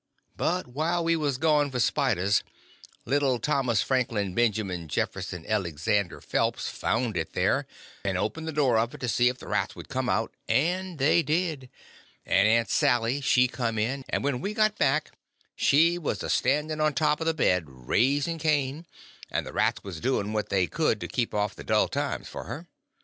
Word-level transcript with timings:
But 0.35 0.65
while 0.65 1.03
we 1.03 1.15
was 1.15 1.37
gone 1.37 1.69
for 1.69 1.79
spiders 1.79 2.41
little 3.05 3.37
Thomas 3.37 3.83
Franklin 3.83 4.33
Benjamin 4.33 4.87
Jefferson 4.87 5.45
Elexander 5.45 6.19
Phelps 6.23 6.67
found 6.69 7.15
it 7.15 7.33
there, 7.33 7.67
and 8.03 8.17
opened 8.17 8.47
the 8.47 8.51
door 8.51 8.79
of 8.79 8.95
it 8.95 8.97
to 9.01 9.07
see 9.07 9.29
if 9.29 9.37
the 9.37 9.47
rats 9.47 9.75
would 9.75 9.89
come 9.89 10.09
out, 10.09 10.33
and 10.49 10.97
they 10.97 11.21
did; 11.21 11.69
and 12.25 12.47
Aunt 12.47 12.71
Sally 12.71 13.21
she 13.21 13.47
come 13.47 13.77
in, 13.77 14.03
and 14.09 14.23
when 14.23 14.41
we 14.41 14.55
got 14.55 14.75
back 14.75 15.11
she 15.55 15.99
was 15.99 16.23
a 16.23 16.31
standing 16.31 16.81
on 16.81 16.95
top 16.95 17.21
of 17.21 17.27
the 17.27 17.33
bed 17.35 17.65
raising 17.67 18.39
Cain, 18.39 18.87
and 19.29 19.45
the 19.45 19.53
rats 19.53 19.83
was 19.83 19.99
doing 19.99 20.33
what 20.33 20.49
they 20.49 20.65
could 20.65 20.99
to 21.01 21.07
keep 21.07 21.31
off 21.31 21.53
the 21.53 21.63
dull 21.63 21.87
times 21.87 22.27
for 22.27 22.45
her. 22.45 22.65